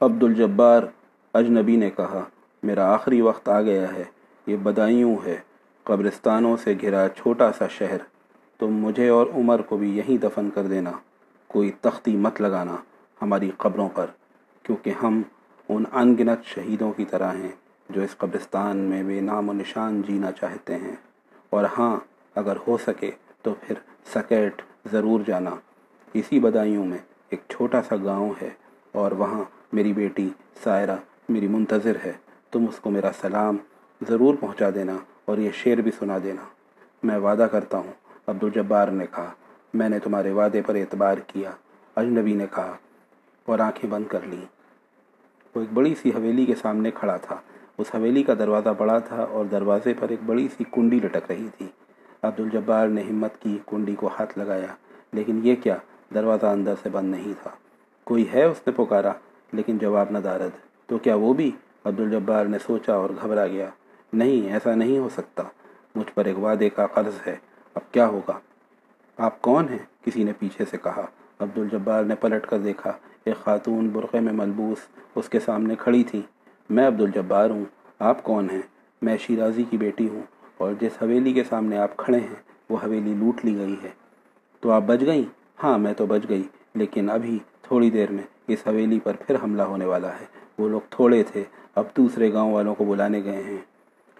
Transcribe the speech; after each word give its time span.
عبد 0.00 0.22
الجبار 0.22 0.82
اجنبی 1.34 1.76
نے 1.76 1.90
کہا، 1.90 2.24
میرا 2.62 2.94
آخری 2.94 3.20
وقت 3.20 3.48
آ 3.48 3.62
گیا 3.62 3.92
ہے، 3.92 4.04
یہ 4.46 4.56
بدائیوں 4.56 5.16
ہے، 5.26 5.36
قبرستانوں 5.82 6.56
سے 6.56 6.74
گھرا 6.80 7.08
چھوٹا 7.08 7.52
سا 7.52 7.66
شہر، 7.66 7.96
تم 8.58 8.66
مجھے 8.66 9.08
اور 9.08 9.26
عمر 9.34 9.62
کو 9.62 9.76
بھی 9.76 9.98
یہیں 9.98 10.18
دفن 10.18 10.50
کر 10.54 10.62
دینا، 10.62 10.90
کوئی 11.46 11.70
تختی 11.80 12.16
مت 12.16 12.40
لگانا 12.40 12.76
ہماری 13.22 13.50
قبروں 13.58 13.88
پر، 13.94 14.06
کیونکہ 14.62 14.92
ہم 15.02 15.22
ان 15.68 15.84
ان 15.92 16.16
گنت 16.18 16.44
شہیدوں 16.44 16.92
کی 16.92 17.04
طرح 17.04 17.32
ہیں 17.32 17.52
جو 17.88 18.02
اس 18.02 18.16
قبرستان 18.16 18.76
میں 18.76 19.02
بے 19.02 19.20
نام 19.20 19.48
و 19.48 19.52
نشان 19.52 20.02
جینا 20.02 20.32
چاہتے 20.32 20.74
ہیں۔ 20.74 20.96
اور 21.50 21.64
ہاں 21.78 21.96
اگر 22.34 22.56
ہو 22.68 22.76
سکے 22.86 23.10
تو 23.42 23.54
پھر 23.60 23.74
سکیٹ 24.14 24.62
ضرور 24.92 25.20
جانا۔ 25.26 25.50
اسی 26.14 26.40
بدائیوں 26.40 26.84
میں 26.84 26.98
ایک 27.28 27.40
چھوٹا 27.48 27.82
سا 27.82 27.96
گاؤں 28.04 28.32
ہے 28.42 28.50
اور 28.92 29.12
وہاں 29.12 29.44
میری 29.72 29.92
بیٹی 29.92 30.28
سائرہ 30.64 30.96
میری 31.28 31.46
منتظر 31.46 31.96
ہے، 32.04 32.12
تم 32.50 32.66
اس 32.68 32.78
کو 32.78 32.90
میرا 32.90 33.10
سلام 33.20 33.56
ضرور 34.08 34.34
پہنچا 34.40 34.70
دینا 34.74 34.96
اور 35.24 35.38
یہ 35.38 35.50
شعر 35.54 35.76
بھی 35.76 35.90
سنا 35.98 36.18
دینا۔ 36.22 36.42
میں 37.02 37.18
وعدہ 37.18 37.46
کرتا 37.52 37.78
ہوں، 37.78 37.92
عبدالجبار 38.26 38.88
نے 38.88 39.06
کہا، 39.06 39.32
میں 39.74 39.88
نے 39.88 39.98
تمہارے 39.98 40.32
وعدے 40.32 40.62
پر 40.62 40.74
اعتبار 40.74 41.16
کیا۔ 41.26 41.50
اجنبی 41.96 42.34
نے 42.34 42.46
کہا، 42.54 42.76
اور 43.46 43.58
آنکھیں 43.58 43.90
بند 43.90 44.04
کر 44.08 44.18
لیں۔ 44.24 44.44
وہ 45.54 45.60
ایک 45.60 45.72
بڑی 45.74 45.94
سی 45.94 46.10
حویلی 46.10 46.46
کے 46.46 46.54
سامنے 46.54 46.90
کھڑا 46.90 47.16
تھا۔ 47.16 47.36
اس 47.78 47.94
حویلی 47.94 48.22
کا 48.22 48.34
دروازہ 48.34 48.68
بڑا 48.78 48.98
تھا 48.98 49.22
اور 49.22 49.44
دروازے 49.44 49.94
پر 49.98 50.08
ایک 50.08 50.18
بڑی 50.26 50.48
سی 50.56 50.64
کنڈی 50.72 50.96
لٹک 50.96 51.30
رہی 51.30 51.48
تھی۔ 51.58 51.66
عبدالجبار 52.22 52.88
نے 52.88 53.02
ہمت 53.02 53.40
کی، 53.40 53.58
کنڈی 53.66 53.94
کو 53.94 54.06
ہاتھ 54.06 54.38
لگایا، 54.38 54.74
لیکن 55.12 55.40
یہ 55.42 55.54
کیا؟ 55.62 55.76
دروازہ 56.14 56.46
اندر 56.46 56.74
سے 56.82 56.88
بند 56.88 57.10
نہیں 57.10 57.32
تھا۔ 57.42 57.50
کوئی 58.04 58.32
ہے 58.32 58.44
اس 58.44 58.60
نے 58.66 58.72
پکارا؟ 58.76 59.12
لیکن 59.52 59.78
جواب 59.78 60.10
نہ 60.10 60.18
دارد 60.18 60.50
تو 60.86 60.98
کیا 60.98 61.14
وہ 61.14 61.34
بھی؟ 61.34 61.50
عبدالجبار 61.84 62.44
نے 62.44 62.58
سوچا 62.58 62.94
اور 62.94 63.10
گھبرا 63.22 63.46
گیا۔ 63.46 63.70
نہیں، 64.12 64.52
ایسا 64.52 64.74
نہیں 64.74 64.98
ہو 64.98 65.08
سکتا۔ 65.08 65.42
مجھ 65.94 66.12
پر 66.14 66.24
ایک 66.24 66.38
وعدے 66.38 66.70
کا 66.70 66.86
قرض 66.86 67.12
ہے۔ 67.26 67.36
اب 67.74 67.92
کیا 67.92 68.06
ہوگا؟ 68.06 68.38
آپ 69.16 69.42
کون 69.42 69.68
ہیں؟ 69.68 69.78
کسی 70.04 70.24
نے 70.24 70.32
پیچھے 70.32 70.64
سے 70.64 70.76
کہا۔ 70.82 71.06
عبدالجبار 71.38 72.04
نے 72.04 72.14
پلٹ 72.14 72.46
کر 72.46 72.58
دیکھا۔ 72.58 72.92
ایک 73.24 73.36
خاتون 73.36 73.88
برقعے 73.88 74.20
میں 74.20 74.32
ملبوس 74.32 74.78
اس 75.14 75.28
کے 75.28 75.40
سامنے 75.40 75.74
کھڑی 75.74 76.04
تھی۔ 76.04 76.22
میں 76.70 76.88
عبدالجبار 76.88 77.50
ہوں۔ 77.50 77.64
آپ 77.98 78.22
کون 78.22 78.50
ہیں؟ 78.50 78.62
میں 79.02 79.16
شیرازی 79.16 79.64
کی 79.70 79.76
بیٹی 79.76 80.08
ہوں۔ 80.08 80.22
اور 80.58 80.72
جس 80.80 81.02
حویلی 81.02 81.32
کے 81.32 81.44
سامنے 81.44 81.78
آپ 81.78 81.96
کھڑے 81.96 82.20
ہیں، 82.20 82.42
وہ 82.68 82.76
حویلی 82.82 83.14
لوٹ 83.14 83.44
لی 83.44 83.58
گئی 83.58 83.76
ہے۔ 83.82 83.90
تو 84.60 84.70
آپ 84.70 84.82
بچ 84.86 85.00
گئیں؟ 85.00 85.22
ہاں 85.62 85.78
میں 85.78 85.92
تو 85.92 86.06
بچ 86.06 86.20
گئی۔ 86.28 86.42
لیکن 86.74 87.10
ابھی 87.10 87.38
تھوڑی 87.62 87.90
دیر 87.90 88.10
میں 88.10 88.22
اس 88.48 88.58
حویلی 88.66 89.00
پر 89.00 89.12
پھر 89.26 89.34
حملہ 89.42 89.62
ہونے 89.62 89.84
والا 89.84 90.08
ہے۔ 90.08 90.24
وہ 90.58 90.68
لوگ 90.68 90.80
تھوڑے 90.90 91.22
تھے، 91.22 91.44
اب 91.74 91.84
دوسرے 91.96 92.32
گاؤں 92.32 92.52
والوں 92.52 92.74
کو 92.74 92.84
بلانے 92.84 93.24
گئے 93.24 93.42
ہیں۔ 93.42 93.56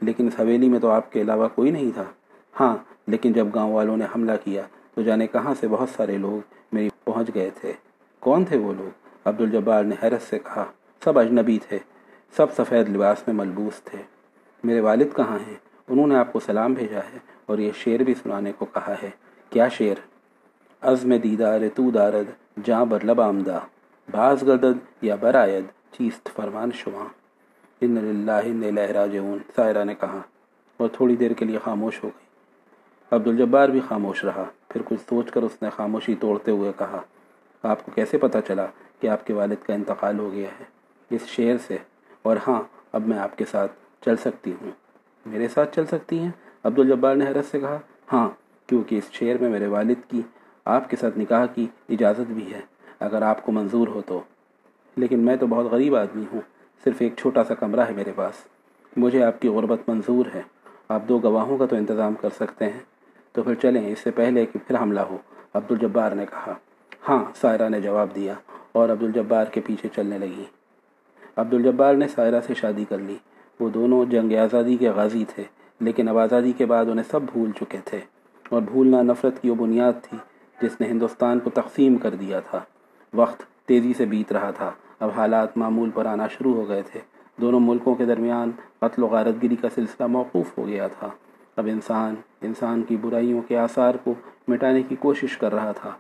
لیکن 0.01 0.27
اس 0.27 0.41
حویلی 0.41 0.69
میں 0.69 0.79
تو 0.79 0.91
آپ 0.91 1.13
کے 1.13 1.21
علاوہ 1.21 1.49
کوئی 1.55 1.71
نہیں 1.71 1.91
تھا۔ 1.95 2.05
ہاں 2.61 2.77
لیکن 3.07 3.33
جب 3.33 3.47
گاؤں 3.55 3.75
والوں 3.75 3.97
نے 3.97 4.05
حملہ 4.15 4.33
کیا 4.45 4.63
تو 4.95 5.03
جانے 5.03 5.27
کہاں 5.27 5.55
سے 5.61 5.69
بہت 5.69 5.89
سارے 5.97 6.19
لوگ 6.19 6.55
میری 6.73 6.89
پہنچ 7.05 7.31
گئے 7.35 7.51
تھے۔ 7.61 7.73
کون 8.21 8.45
تھے 8.45 8.59
وہ 8.59 8.73
لوگ؟ 8.73 8.91
عبدالجبار 9.25 9.85
نے 9.85 9.95
حیرت 10.03 10.23
سے 10.23 10.39
کہا، 10.39 10.65
سب 11.05 11.19
اجنبی 11.19 11.59
تھے، 11.69 11.79
سب 12.37 12.47
سفید 12.57 12.89
لباس 12.89 13.29
میں 13.29 13.37
ملبوس 13.37 13.81
تھے۔ 13.81 14.03
میرے 14.65 14.81
والد 14.81 15.17
کہاں 15.17 15.39
ہیں؟ 15.47 15.55
انہوں 15.89 16.07
نے 16.07 16.17
آپ 16.17 16.33
کو 16.33 16.41
سلام 16.41 16.73
بھیجا 16.73 16.99
ہے 16.99 17.19
اور 17.47 17.59
یہ 17.59 17.71
شعر 17.77 18.03
بھی 18.03 18.15
سنانے 18.15 18.53
کو 18.53 18.65
کہا 18.65 18.95
ہے۔ 19.03 19.11
کیا 19.51 19.69
شعر؟ 19.69 20.10
عزم 20.83 21.17
دیدار 21.17 21.61
تو 21.75 21.91
دارد، 21.91 22.31
جاں 22.65 22.85
برلب 22.85 23.21
آمدہ۔ 23.21 23.61
بعض 24.11 24.43
گردد 24.43 25.03
یا 25.03 25.15
برآد 25.15 25.93
چیست 25.93 26.29
فرمان 26.37 26.71
شما۔ 26.75 27.05
ان 27.81 28.19
ان 28.63 28.79
راجعون، 28.79 29.39
سائرہ 29.57 29.85
نے 29.85 29.95
کہا۔ 29.95 30.21
اور 30.77 30.89
تھوڑی 30.89 31.17
دیر 31.17 31.31
کے 31.31 31.45
لیے 31.45 31.59
خاموش 31.65 32.05
ہو 32.05 32.09
گئی۔ 32.09 32.27
عبدالجبار 33.11 33.69
بھی 33.69 33.81
خاموش 33.89 34.25
رہا۔ 34.25 34.45
پھر 34.69 34.81
کچھ 34.85 35.01
سوچ 35.09 35.31
کر 35.31 35.43
اس 35.43 35.63
نے 35.63 35.71
خاموشی 35.71 36.15
توڑتے 36.15 36.51
ہوئے 36.51 36.73
کہا، 36.79 37.01
آپ 37.63 37.85
کو 37.85 37.91
کیسے 37.95 38.19
پتہ 38.19 38.39
چلا 38.47 38.67
کہ 39.01 39.07
آپ 39.07 39.27
کے 39.27 39.33
والد 39.33 39.67
کا 39.67 39.75
انتقال 39.75 40.19
ہو 40.19 40.33
گیا 40.33 40.49
ہے؟ 40.61 40.65
اس 41.11 41.27
شعر 41.27 41.57
سے۔ 41.67 41.77
اور 42.23 42.37
ہاں 42.49 42.63
اب 42.93 43.07
میں 43.07 43.19
آپ 43.19 43.39
کے 43.39 43.45
ساتھ 43.45 43.73
چل 44.05 44.17
سکتی 44.17 44.53
ہوں۔ 44.63 44.71
میرے 45.27 45.49
ساتھ 45.49 45.77
چل 45.77 45.87
سکتی 45.87 46.19
ہیں؟ 46.19 46.31
عبدالجبار 46.65 47.17
نے 47.17 47.27
حیرت 47.27 47.45
سے 47.51 47.61
کہا 47.61 47.79
ہاں 48.13 48.29
کیونکہ 48.67 48.99
اس 48.99 49.13
شعر 49.13 49.35
میں 49.41 49.51
میرے 49.51 49.67
والد 49.67 50.11
کی 50.11 50.23
آپ 50.65 50.91
کے 50.91 50.97
ساتھ 50.97 51.19
نکاح 51.19 51.47
کی 51.47 51.67
اجازت 51.89 52.33
بھی 52.33 52.55
ہے، 52.55 52.61
اگر 53.01 53.23
آپ 53.23 53.45
کو 53.45 53.53
منظور 53.53 53.89
ہو 53.89 54.03
تو۔ 54.07 54.21
لیکن 54.97 55.19
میں 55.19 55.37
تو 55.37 55.47
بہت 55.47 55.67
غریب 55.67 55.97
آدمی 55.97 56.25
ہوں، 56.33 56.41
صرف 56.85 56.95
ایک 56.99 57.15
چھوٹا 57.19 57.45
سا 57.45 57.55
کمرہ 57.55 57.81
ہے 57.81 57.93
میرے 57.93 58.13
پاس۔ 58.15 58.35
مجھے 58.97 59.23
آپ 59.23 59.41
کی 59.41 59.49
غربت 59.49 59.89
منظور 59.89 60.27
ہے۔ 60.35 60.43
آپ 60.89 61.03
دو 61.09 61.19
گواہوں 61.19 61.59
کا 61.59 61.67
تو 61.67 61.77
انتظام 61.77 62.15
کر 62.15 62.29
سکتے 62.37 62.65
ہیں۔ 62.65 62.81
تو 63.33 63.43
پھر 63.43 63.55
چلیں، 63.55 63.89
اس 63.89 63.99
سے 63.99 64.11
پہلے 64.11 64.47
کہ 64.47 64.59
پھر 64.67 64.83
حملہ 64.83 65.01
ہو۔ 65.01 65.19
عبدالجبار 65.55 66.13
نے 66.13 66.27
کہا۔ 66.27 66.55
ہاں 67.09 67.25
سائرہ 67.35 67.69
نے 67.69 67.81
جواب 67.81 68.09
دیا 68.15 68.35
اور 68.73 68.89
عبدالجبار 68.89 69.45
کے 69.45 69.61
پیچھے 69.67 69.89
چلنے 69.97 70.19
لگی۔ 70.19 70.45
عبدالجبار 71.37 71.95
نے 71.95 72.09
سائرہ 72.09 72.41
سے 72.47 72.55
شادی 72.55 72.85
کر 72.89 72.99
لی۔ 72.99 73.17
وہ 73.61 73.69
دونوں 73.69 74.05
جنگ 74.05 74.37
آزادی 74.37 74.77
کے 74.77 74.91
غازی 74.91 75.25
تھے، 75.35 75.45
لیکن 75.81 76.09
اب 76.09 76.19
آزادی 76.19 76.53
کے 76.53 76.67
بعد 76.67 76.85
انہیں 76.85 77.11
سب 77.11 77.21
بھول 77.33 77.51
چکے 77.51 77.79
تھے۔ 77.85 78.01
اور 78.49 78.63
بھولنا 78.63 79.03
نفرت 79.03 79.43
کی 79.43 79.51
وہ 79.51 79.55
بنیاد 79.55 79.93
تھی 80.03 80.19
جس 80.63 80.81
نے 80.81 80.87
ہندوستان 80.87 81.41
کو 81.41 81.51
تقسیم 81.51 81.97
کر 81.97 82.15
دیا 82.15 82.41
تھا۔ 82.41 82.61
وقت 83.15 83.43
تیزی 83.67 83.93
سے 83.97 84.05
بیت 84.05 84.33
رہا 84.33 84.51
تھا۔ 84.51 84.71
اب 85.01 85.11
حالات 85.17 85.57
معمول 85.57 85.91
پر 85.91 86.07
آنا 86.07 86.27
شروع 86.27 86.55
ہو 86.55 86.69
گئے 86.69 86.83
تھے۔ 86.83 87.01
دونوں 87.37 87.61
ملکوں 87.61 87.95
کے 87.95 88.05
درمیان 88.05 88.51
قتل 88.79 89.03
و 89.03 89.07
غارت 89.07 89.43
گری 89.43 89.57
کا 89.57 89.69
سلسلہ 89.75 90.07
موقوف 90.07 90.59
ہو 90.59 90.67
گیا 90.67 90.89
تھا۔ 90.89 91.09
اب 91.57 91.67
انسان 91.67 92.15
انسان 92.41 92.83
کی 92.83 92.97
برائیوں 92.97 93.43
کے 93.43 93.59
آثار 93.59 93.95
کو 93.95 94.15
مٹانے 94.49 94.83
کی 94.83 94.97
کوشش 94.97 95.37
کر 95.37 95.55
رہا 95.55 95.73
تھا 95.73 95.91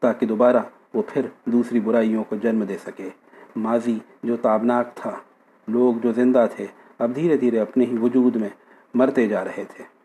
تاکہ 0.00 0.26
دوبارہ 0.26 0.56
وہ 0.94 1.02
پھر 1.08 1.26
دوسری 1.44 1.80
برائیوں 1.80 2.24
کو 2.24 2.36
جنم 2.36 2.62
دے 2.62 2.78
سکے۔ 2.78 3.10
ماضی 3.56 3.98
جو 4.22 4.36
تابناک 4.36 4.94
تھا۔ 4.94 5.16
لوگ 5.68 5.94
جو 5.94 6.12
زندہ 6.12 6.46
تھے، 6.56 6.66
اب 6.98 7.14
دھیرے 7.14 7.36
دھیرے 7.36 7.60
اپنے 7.60 7.84
ہی 7.84 7.98
وجود 7.98 8.36
میں 8.36 8.48
مرتے 8.94 9.28
جا 9.28 9.44
رہے 9.44 9.64
تھے۔ 9.68 9.97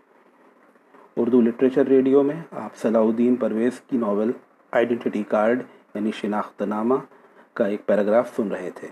اردو 1.18 1.42
لٹریچر 1.42 1.86
ریڈیو 1.86 2.24
میں 2.24 2.36
آپ 2.52 2.76
صلاح 2.76 3.02
الدین 3.02 3.36
پرویز 3.36 3.80
کی 3.80 3.98
ناول 3.98 4.32
آئیڈینٹی 4.72 5.24
کارڈ 5.24 5.62
یعنی 5.96 6.12
شناخت 6.12 6.62
نامہ، 6.62 6.94
کا 7.54 7.66
ایک 7.66 7.86
پیراگراف 7.86 8.36
سن 8.36 8.48
رہے 8.48 8.70
تھے۔ 8.76 8.88